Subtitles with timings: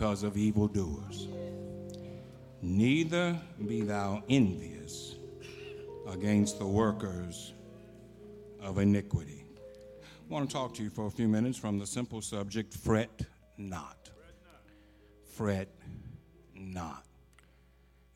[0.00, 1.28] because of evildoers.
[2.62, 3.38] Neither
[3.68, 5.16] be thou envious
[6.08, 7.52] against the workers
[8.62, 9.44] of iniquity.
[10.02, 13.26] I want to talk to you for a few minutes from the simple subject fret
[13.58, 14.08] not.
[15.34, 15.68] Fret
[16.54, 17.04] not.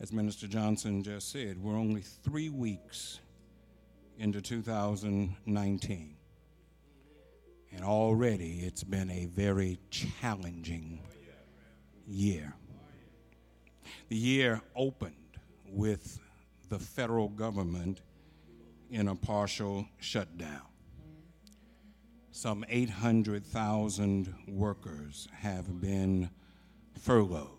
[0.00, 3.20] As Minister Johnson just said, we're only three weeks
[4.18, 6.16] into 2019.
[7.72, 11.00] And already it's been a very challenging
[12.06, 12.54] year.
[14.08, 15.14] The year opened
[15.68, 16.20] with
[16.68, 18.02] the federal government
[18.90, 20.62] in a partial shutdown.
[22.30, 26.30] Some 800,000 workers have been
[26.98, 27.58] furloughed,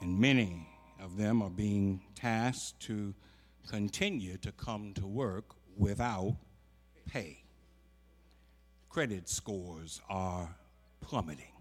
[0.00, 0.68] and many
[1.00, 3.14] of them are being tasked to
[3.66, 6.36] continue to come to work without
[7.06, 7.44] pay.
[8.88, 10.56] Credit scores are
[11.00, 11.57] plummeting.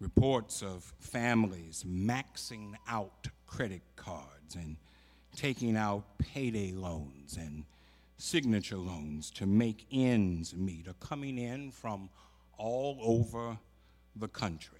[0.00, 4.76] Reports of families maxing out credit cards and
[5.34, 7.64] taking out payday loans and
[8.16, 12.08] signature loans to make ends meet are coming in from
[12.56, 13.58] all over
[14.16, 14.78] the country.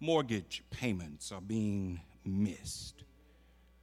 [0.00, 3.04] Mortgage payments are being missed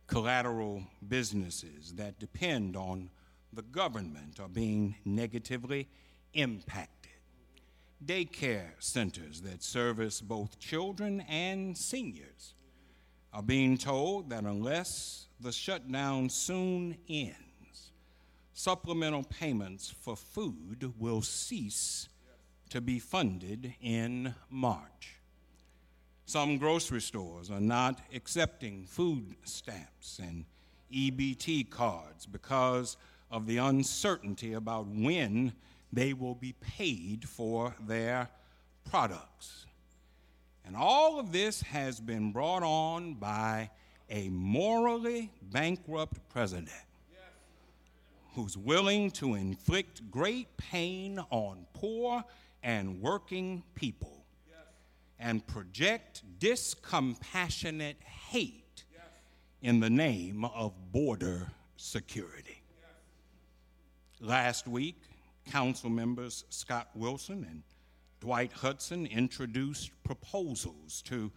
[0.08, 3.10] collateral businesses that depend on
[3.52, 5.88] the government are being negatively
[6.34, 7.03] impacted.
[8.06, 12.54] Daycare centers that service both children and seniors
[13.32, 17.92] are being told that unless the shutdown soon ends,
[18.54, 22.10] supplemental payments for food will cease
[22.70, 25.20] to be funded in March.
[26.26, 30.46] Some grocery stores are not accepting food stamps and
[30.94, 32.98] EBT cards because
[33.32, 35.54] of the uncertainty about when
[35.94, 38.28] they will be paid for their
[38.90, 39.66] products.
[40.66, 43.70] And all of this has been brought on by
[44.10, 46.70] a morally bankrupt president
[48.34, 52.24] who's willing to inflict great pain on poor
[52.64, 54.26] and working people
[55.20, 58.84] and project discompassionate hate
[59.62, 62.62] in the name of border security.
[64.20, 65.00] Last week,
[65.46, 67.64] council members Scott Wilson and
[68.20, 71.32] Dwight Hudson introduced proposals to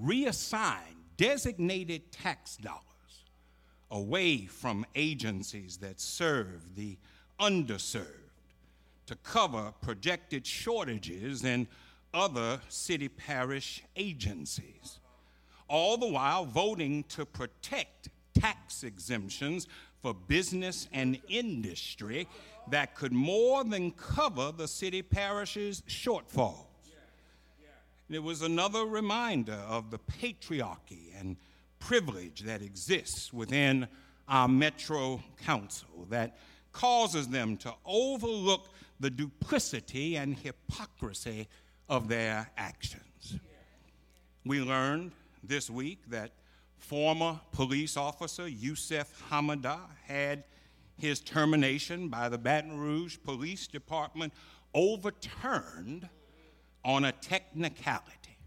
[0.00, 2.80] reassign designated tax dollars
[3.90, 6.96] away from agencies that serve the
[7.40, 8.06] underserved
[9.06, 11.66] to cover projected shortages in
[12.14, 15.00] other city parish agencies,
[15.68, 19.66] all the while voting to protect tax exemptions
[20.00, 22.26] for business and industry
[22.68, 26.66] that could more than cover the city parish's shortfalls.
[28.08, 31.36] It was another reminder of the patriarchy and
[31.78, 33.86] privilege that exists within
[34.28, 36.36] our Metro Council that
[36.72, 41.48] causes them to overlook the duplicity and hypocrisy
[41.88, 43.38] of their actions.
[44.44, 45.12] We learned
[45.42, 46.32] this week that
[46.78, 50.44] former police officer Yuseff Hamadeh had
[51.00, 54.32] his termination by the Baton Rouge Police Department
[54.74, 56.08] overturned
[56.84, 58.38] on a technicality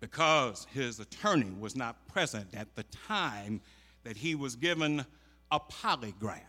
[0.00, 3.60] because his attorney was not present at the time
[4.04, 5.04] that he was given
[5.50, 6.40] a polygraph.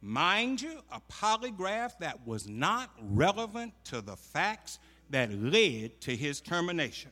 [0.00, 4.78] Mind you, a polygraph that was not relevant to the facts
[5.10, 7.10] that led to his termination.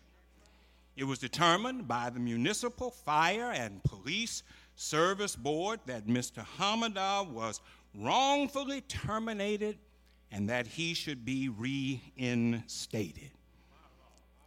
[0.97, 4.43] It was determined by the Municipal Fire and Police
[4.81, 6.43] Service Board that Mr.
[6.57, 7.61] Hamadeh was
[7.95, 9.77] wrongfully terminated
[10.33, 13.31] and that he should be reinstated.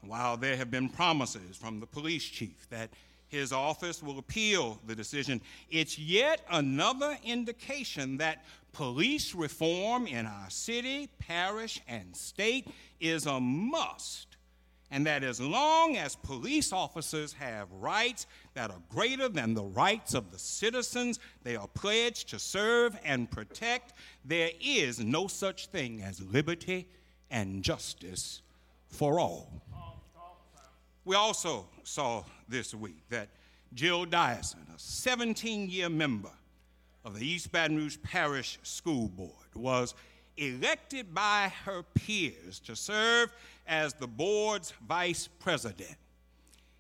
[0.02, 2.90] While there have been promises from the police chief that
[3.28, 10.50] his office will appeal the decision, it's yet another indication that police reform in our
[10.50, 12.68] city, parish, and state
[13.00, 14.33] is a must.
[14.94, 20.14] And that as long as police officers have rights that are greater than the rights
[20.14, 26.04] of the citizens they are pledged to serve and protect, there is no such thing
[26.04, 26.88] as liberty
[27.32, 28.44] and justice
[28.88, 29.64] for all.
[31.06, 33.30] We also saw this week that
[33.74, 36.30] Jill Dyason, a 17 year member
[37.04, 39.96] of the East Baton Rouge Parish School Board, was
[40.38, 43.32] elected by her peers to serve
[43.68, 45.96] as the board's vice president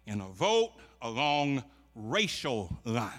[0.05, 0.71] in a vote
[1.01, 1.63] along
[1.95, 3.13] racial lines,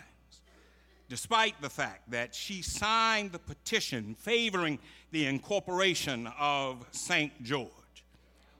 [1.08, 4.78] despite the fact that she signed the petition favoring
[5.12, 7.32] the incorporation of St.
[7.42, 7.70] George.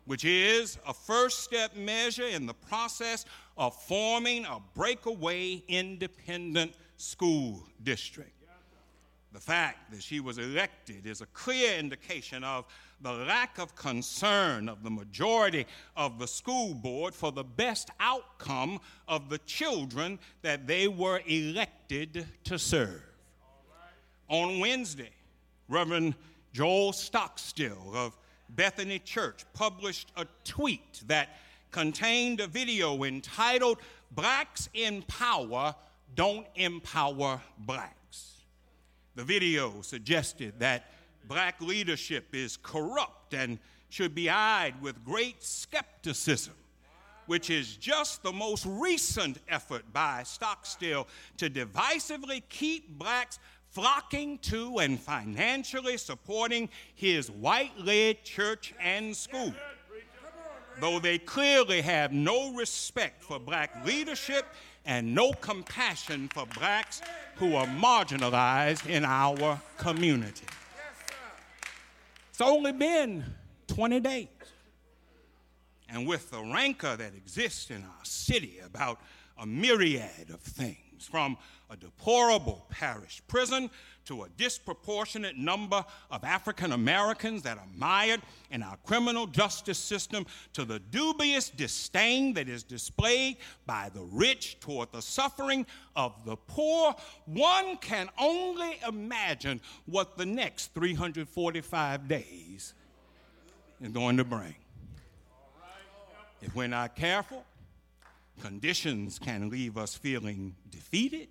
[0.06, 3.25] which is a first step measure in the process
[3.56, 8.43] of forming a breakaway independent school district.
[9.34, 12.66] The fact that she was elected is a clear indication of
[13.00, 18.78] the lack of concern of the majority of the school board for the best outcome
[19.08, 23.02] of the children that they were elected to serve.
[24.28, 25.10] On Wednesday,
[25.68, 26.14] Reverend
[26.52, 28.16] Joel Stockstill of
[28.50, 31.30] Bethany Church published a tweet that
[31.72, 33.78] contained a video entitled
[34.12, 35.74] Blacks in Power
[36.14, 38.03] Don't Empower Blacks.
[39.16, 40.87] The video suggested that
[41.28, 46.54] black leadership is corrupt and should be eyed with great skepticism,
[47.26, 51.06] which is just the most recent effort by Stockstill
[51.37, 53.38] to divisively keep blacks
[53.71, 59.54] flocking to and financially supporting his white led church and school.
[60.80, 64.44] Though they clearly have no respect for black leadership
[64.84, 67.00] and no compassion for blacks
[67.36, 70.46] who are marginalized in our community.
[72.30, 73.24] It's only been
[73.68, 74.28] 20 days.
[75.88, 79.00] And with the rancor that exists in our city about
[79.38, 81.36] a myriad of things, from
[81.70, 83.70] a deplorable parish prison
[84.06, 88.20] to a disproportionate number of African Americans that are mired
[88.50, 94.58] in our criminal justice system, to the dubious disdain that is displayed by the rich
[94.61, 96.94] toward the suffering of the poor,
[97.26, 102.75] one can only imagine what the next 345 days
[103.80, 104.54] is going to bring.
[106.42, 107.44] If we're not careful,
[108.42, 111.28] conditions can leave us feeling defeated,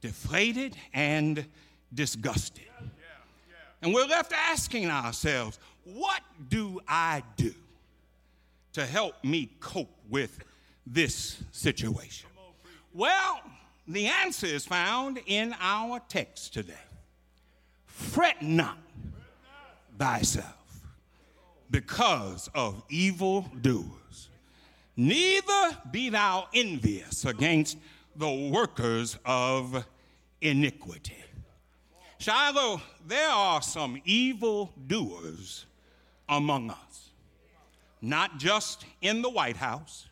[0.00, 1.46] deflated, and
[1.92, 2.64] disgusted.
[3.82, 7.54] And we're left asking ourselves, what do I do
[8.72, 10.38] to help me cope with
[10.86, 12.28] this situation?
[12.92, 13.40] Well,
[13.86, 16.74] the answer is found in our text today.
[17.84, 18.78] Fret not
[19.98, 20.54] thyself
[21.70, 24.28] because of evil doers,
[24.96, 27.78] neither be thou envious against
[28.16, 29.84] the workers of
[30.40, 31.16] iniquity.
[32.18, 35.66] Shiloh, there are some evil doers
[36.28, 37.10] among us,
[38.00, 40.08] not just in the White House,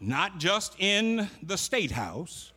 [0.00, 2.52] not just in the State House,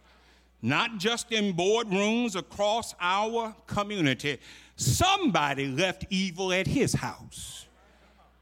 [0.62, 4.40] not just in boardrooms across our community.
[4.76, 7.68] Somebody left evil at his house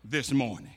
[0.04, 0.75] this morning.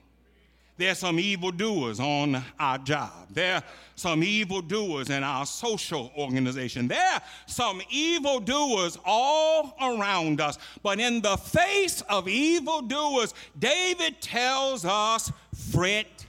[0.79, 3.11] There's some evildoers on our job.
[3.31, 3.63] There are
[3.97, 6.87] some evildoers in our social organization.
[6.87, 10.57] There are some evildoers all around us.
[10.85, 15.33] But in the face of evildoers, David tells us,
[15.73, 16.27] fret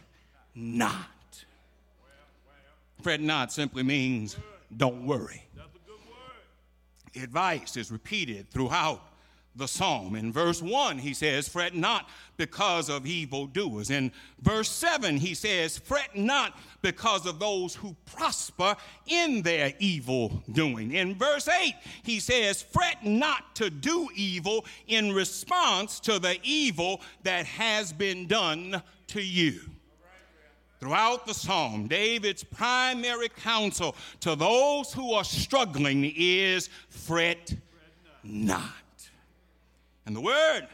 [0.56, 1.46] not.
[3.03, 4.36] Fret not simply means
[4.75, 5.44] don't worry.
[7.15, 9.01] Advice is repeated throughout
[9.59, 10.15] the psalm.
[10.15, 13.91] In verse 1, he says, Fret not because of evildoers.
[13.91, 14.11] In
[14.41, 18.75] verse 7, he says, Fret not because of those who prosper
[19.05, 20.93] in their evil doing.
[20.93, 27.01] In verse 8, he says, Fret not to do evil in response to the evil
[27.23, 29.59] that has been done to you.
[30.79, 37.53] Throughout the psalm, David's primary counsel to those who are struggling is fret
[38.23, 38.71] not.
[40.09, 40.67] And the word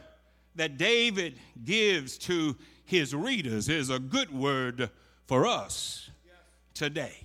[0.55, 4.89] that David gives to his readers is a good word
[5.27, 6.09] for us
[6.73, 7.17] today.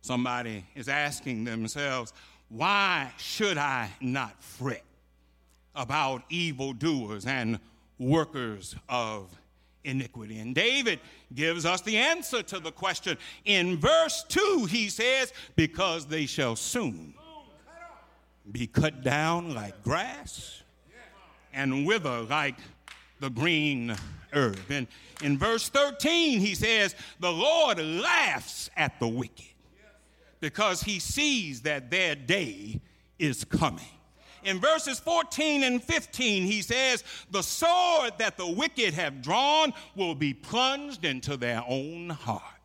[0.00, 2.12] Somebody is asking themselves,
[2.48, 4.82] why should I not fret
[5.76, 7.60] about evildoers and
[8.00, 9.30] workers of
[9.84, 10.40] iniquity?
[10.40, 10.98] And David
[11.32, 13.18] gives us the answer to the question.
[13.44, 17.14] In verse 2, he says, Because they shall soon
[18.50, 20.64] be cut down like grass
[21.58, 22.54] and wither like
[23.18, 23.94] the green
[24.32, 24.60] herb.
[24.70, 24.86] And
[25.22, 29.44] in verse 13, he says, The Lord laughs at the wicked
[30.40, 32.80] because he sees that their day
[33.18, 33.84] is coming.
[34.44, 40.14] In verses 14 and 15, he says, The sword that the wicked have drawn will
[40.14, 42.57] be plunged into their own heart.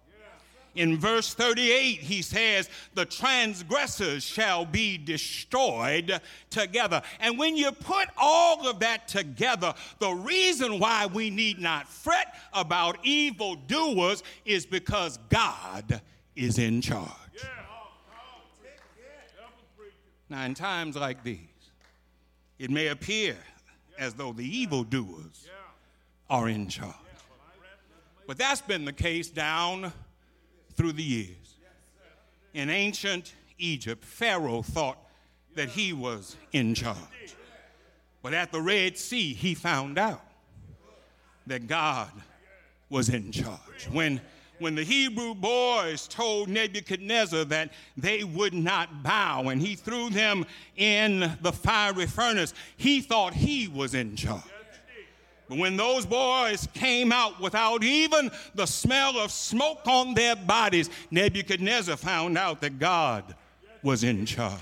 [0.75, 7.01] In verse 38, he says, The transgressors shall be destroyed together.
[7.20, 12.36] And when you put all of that together, the reason why we need not fret
[12.53, 16.01] about evil doers is because God
[16.36, 17.10] is in charge.
[20.30, 21.39] Now, in times like these,
[22.58, 23.38] it may appear
[24.00, 25.48] as though the evildoers
[26.27, 26.96] are in charge.
[28.25, 29.94] But that's been the case down
[30.75, 31.56] through the years.
[32.53, 34.98] In ancient Egypt, Pharaoh thought
[35.56, 36.98] that he was in charge.
[38.22, 40.24] But at the Red Sea, he found out
[41.48, 42.12] that God
[42.89, 43.88] was in charge.
[43.92, 44.22] When,
[44.60, 50.46] when the Hebrew boys told Nebuchadnezzar that they would not bow and he threw them
[50.77, 54.44] in the fiery furnace, he thought he was in charge.
[55.53, 60.89] But when those boys came out without even the smell of smoke on their bodies,
[61.12, 63.36] Nebuchadnezzar found out that God
[63.83, 64.60] was in charge.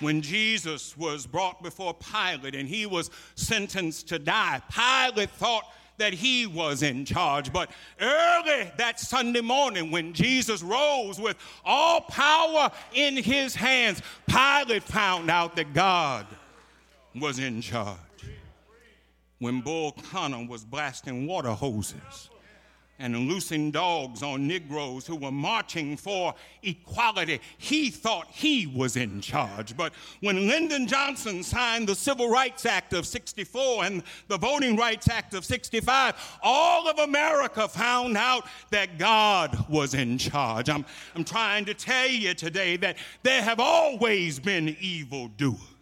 [0.00, 5.64] When Jesus was brought before Pilate and he was sentenced to die, Pilate thought
[5.98, 7.52] that he was in charge.
[7.52, 7.70] But
[8.00, 15.30] early that Sunday morning, when Jesus rose with all power in his hands, Pilate found
[15.30, 16.26] out that God
[17.14, 17.98] was in charge
[19.38, 22.30] when Bull Connor was blasting water hoses
[22.98, 27.40] and loosing dogs on Negroes who were marching for equality.
[27.56, 29.76] He thought he was in charge.
[29.76, 35.08] But when Lyndon Johnson signed the Civil Rights Act of 64 and the Voting Rights
[35.08, 40.68] Act of 65, all of America found out that God was in charge.
[40.68, 45.77] I'm, I'm trying to tell you today that there have always been evildoers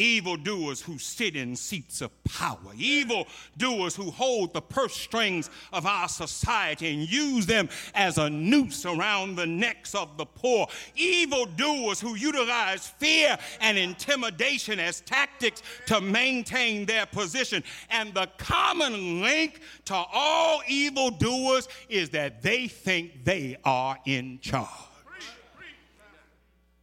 [0.00, 6.08] evildoers who sit in seats of power, evildoers who hold the purse strings of our
[6.08, 12.14] society and use them as a noose around the necks of the poor, evildoers who
[12.14, 17.62] utilize fear and intimidation as tactics to maintain their position.
[17.90, 24.68] And the common link to all evildoers is that they think they are in charge.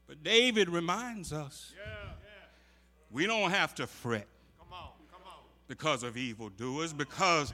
[0.08, 1.74] But David reminds us
[3.12, 4.28] we don't have to fret
[4.60, 5.40] come on, come on.
[5.68, 7.54] because of evildoers because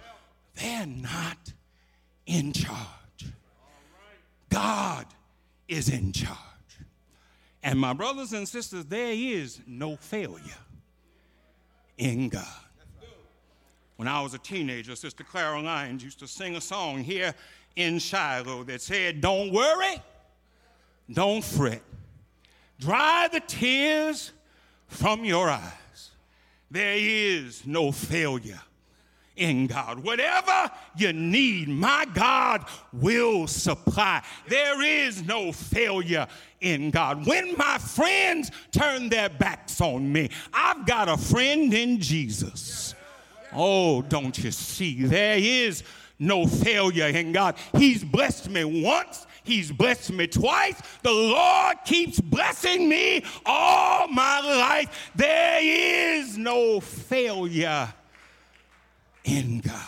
[0.56, 1.54] they're not
[2.26, 2.78] in charge.
[4.50, 5.08] God
[5.68, 6.38] is in charge.
[7.64, 10.42] And my brothers and sisters, there is no failure
[11.98, 12.46] in God.
[13.96, 17.34] When I was a teenager, Sister Clara Lyons used to sing a song here
[17.76, 20.02] in Shiloh that said, Don't worry,
[21.12, 21.82] don't fret.
[22.80, 24.34] Dry the tears
[24.94, 26.12] from your eyes.
[26.72, 28.62] There is no failure
[29.36, 30.04] in God.
[30.04, 34.24] Whatever you need, my God will supply.
[34.48, 36.28] There is no failure
[36.62, 37.26] in God.
[37.26, 42.96] When my friends turn their backs on me, I've got a friend in Jesus.
[43.52, 45.04] Oh, don't you see?
[45.04, 45.84] There is
[46.20, 47.56] no failure in God.
[47.76, 50.82] He's blessed me once, He's blessed me twice.
[51.02, 55.12] The Lord keeps blessing me all my life.
[55.16, 57.94] There is no failure
[59.24, 59.82] in God.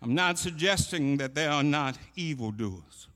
[0.00, 3.08] I'm not suggesting that there are not evildoers.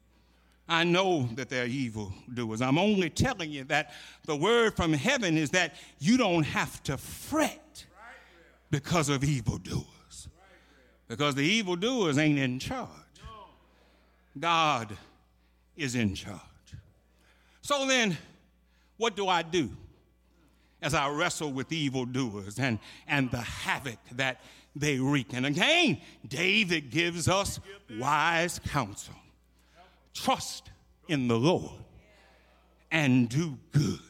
[0.69, 2.63] I know that there are evildoers.
[2.63, 3.93] I'm only telling you that
[4.25, 7.85] the word from heaven is that you don't have to fret
[8.71, 10.29] because of evildoers.
[11.09, 12.89] Because the evildoers ain't in charge.
[14.39, 14.97] God
[15.77, 16.41] is in charge.
[17.61, 18.17] So then,
[18.97, 19.71] what do I do
[20.81, 24.41] as I wrestle with evildoers and, and the havoc that
[24.75, 25.33] they wreak?
[25.33, 27.61] And again, David gives us
[27.99, 29.15] wise counsel.
[30.15, 30.71] Trust
[31.09, 31.73] in the Lord
[32.91, 34.01] and do good.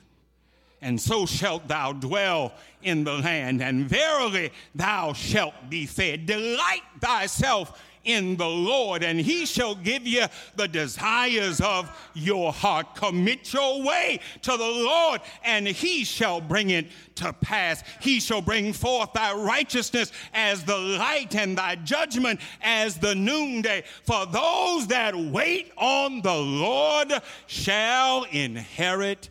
[0.81, 6.27] And so shalt thou dwell in the land, and verily thou shalt be fed.
[6.27, 12.95] Delight thyself in the Lord, and he shall give you the desires of your heart.
[12.95, 16.87] Commit your way to the Lord, and he shall bring it
[17.17, 17.83] to pass.
[18.01, 23.85] He shall bring forth thy righteousness as the light, and thy judgment as the noonday.
[24.05, 27.13] For those that wait on the Lord
[27.47, 29.29] shall inherit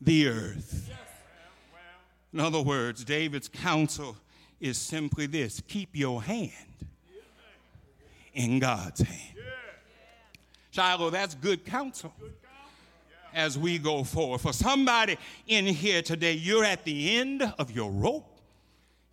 [0.00, 0.90] the earth.
[2.32, 4.16] In other words, David's counsel
[4.58, 6.50] is simply this keep your hand
[8.34, 9.36] in God's hand.
[10.70, 12.12] Shiloh, that's good counsel
[13.34, 14.40] as we go forward.
[14.40, 18.40] For somebody in here today, you're at the end of your rope.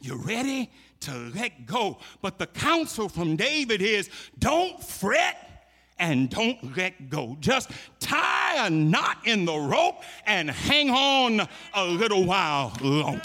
[0.01, 1.97] You're ready to let go.
[2.21, 5.49] But the counsel from David is don't fret
[5.97, 7.35] and don't let go.
[7.41, 13.21] Just tie a knot in the rope and hang on a little while longer.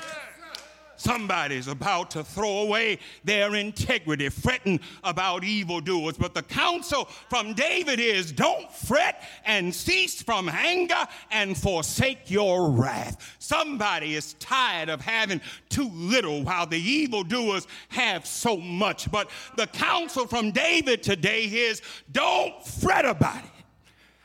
[1.05, 6.17] Somebody's about to throw away their integrity, fretting about evildoers.
[6.17, 12.71] But the counsel from David is don't fret and cease from anger and forsake your
[12.71, 13.37] wrath.
[13.39, 19.11] Somebody is tired of having too little while the evildoers have so much.
[19.13, 23.51] But the counsel from David today is don't fret about it.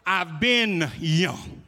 [0.05, 1.58] I've been young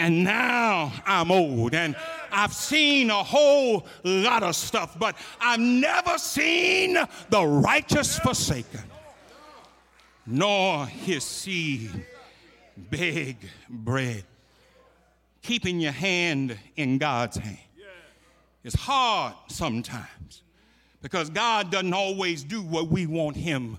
[0.00, 1.94] and now I'm old and
[2.32, 6.96] I've seen a whole lot of stuff, but I've never seen
[7.28, 8.80] the righteous forsaken,
[10.24, 11.90] nor his seed
[12.78, 13.36] beg
[13.68, 14.24] bread.
[15.42, 17.58] Keeping your hand in God's hand
[18.64, 20.42] is hard sometimes
[21.02, 23.76] because God doesn't always do what we want him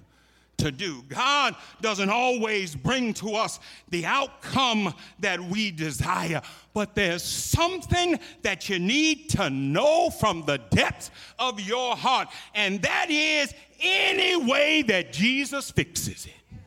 [0.62, 1.04] to do.
[1.10, 6.41] God doesn't always bring to us the outcome that we desire,
[6.74, 12.82] but there's something that you need to know from the depths of your heart, and
[12.84, 16.58] that is any way that Jesus fixes it,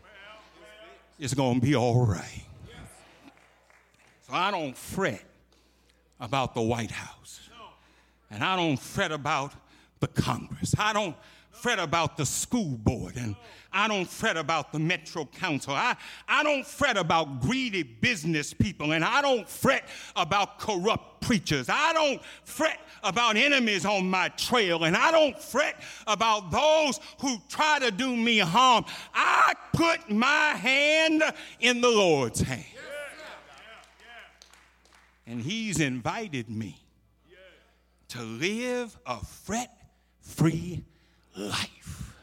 [1.19, 2.45] it's going to be all right.
[4.27, 5.23] So I don't fret
[6.19, 7.49] about the White House,
[8.31, 9.53] and I don't fret about
[10.01, 10.75] the Congress.
[10.79, 11.15] I don't
[11.55, 13.37] fret about the school board and
[13.73, 15.75] I don't fret about the Metro Council.
[15.75, 15.97] I,
[16.29, 21.69] I don't fret about greedy business people and I don't fret about corrupt preachers.
[21.69, 27.37] I don't fret about enemies on my trail and I don't fret about those who
[27.49, 28.85] try to do me harm.
[29.13, 31.25] I put my hand
[31.59, 32.65] in the Lord's hand.
[35.27, 36.79] And He's invited me
[38.09, 39.77] to live a fret
[40.21, 40.85] free
[41.37, 42.15] life.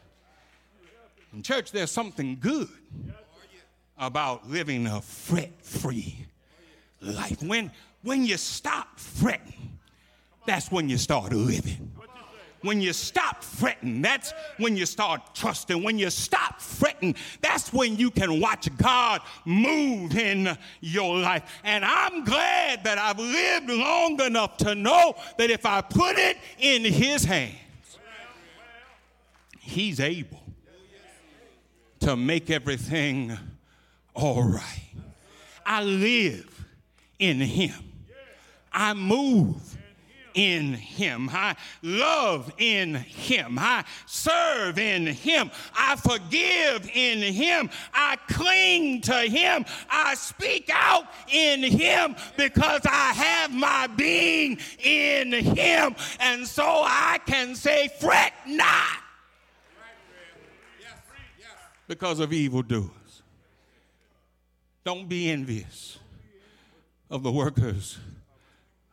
[1.33, 2.67] In church, there's something good
[3.97, 6.25] about living a fret free
[7.01, 7.41] life.
[7.41, 7.71] When,
[8.03, 9.77] when you stop fretting,
[10.45, 11.91] that's when you start living.
[12.63, 15.81] When you stop fretting, that's when you start trusting.
[15.81, 21.43] When you stop fretting, that's when you can watch God move in your life.
[21.63, 26.37] And I'm glad that I've lived long enough to know that if I put it
[26.59, 27.55] in His hands,
[29.63, 30.41] He's able
[31.99, 33.37] to make everything
[34.15, 34.89] all right.
[35.63, 36.65] I live
[37.19, 37.75] in Him.
[38.73, 39.77] I move
[40.33, 41.29] in Him.
[41.31, 43.59] I love in Him.
[43.59, 45.51] I serve in Him.
[45.75, 47.69] I forgive in Him.
[47.93, 49.65] I cling to Him.
[49.89, 55.95] I speak out in Him because I have my being in Him.
[56.19, 59.00] And so I can say, fret not
[61.91, 63.21] because of evildoers.
[64.85, 65.99] Don't be envious
[67.09, 67.99] of the workers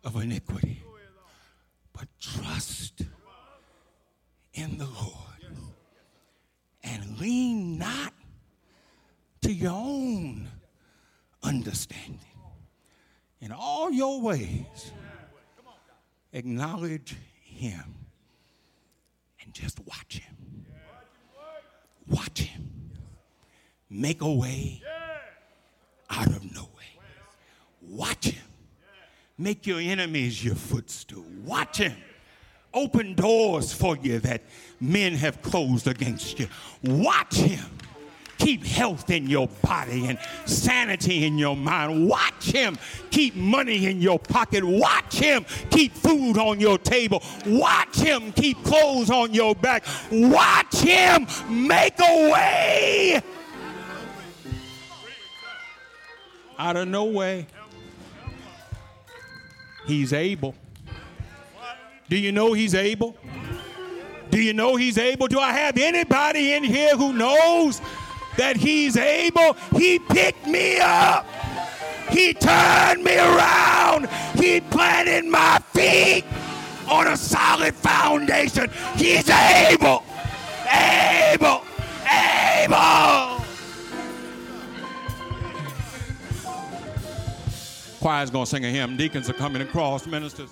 [0.02, 0.82] of iniquity,
[1.92, 3.02] but trust
[4.52, 5.54] in the Lord
[6.82, 8.12] and lean not
[9.42, 10.48] to your own
[11.44, 12.18] understanding.
[13.40, 14.90] In all your ways,
[16.32, 17.94] acknowledge Him
[19.40, 20.66] and just watch Him.
[22.08, 22.77] Watch Him
[23.90, 24.82] make a way
[26.10, 27.00] out of no way.
[27.82, 28.44] Watch him.
[29.36, 31.24] Make your enemies your footstool.
[31.44, 31.96] Watch him.
[32.74, 34.42] Open doors for you that
[34.80, 36.48] men have closed against you.
[36.82, 37.64] Watch him.
[38.38, 42.08] Keep health in your body and sanity in your mind.
[42.08, 42.78] Watch him.
[43.10, 44.62] Keep money in your pocket.
[44.64, 45.44] Watch him.
[45.70, 47.22] Keep food on your table.
[47.46, 48.32] Watch him.
[48.32, 49.84] Keep clothes on your back.
[50.12, 53.22] Watch him make a way
[56.58, 57.46] out of no way.
[59.86, 60.54] He's able.
[62.08, 63.16] Do you know he's able?
[64.30, 65.28] Do you know he's able?
[65.28, 67.80] Do I have anybody in here who knows
[68.36, 69.54] that he's able?
[69.74, 71.26] He picked me up.
[72.10, 74.08] He turned me around.
[74.34, 76.24] He planted my feet
[76.90, 78.70] on a solid foundation.
[78.96, 80.02] He's able.
[80.70, 81.62] Able.
[82.10, 83.37] Able.
[88.00, 88.96] Choir's going to sing a hymn.
[88.96, 90.06] Deacons are coming across.
[90.06, 90.50] Ministers.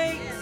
[0.00, 0.39] Thanks.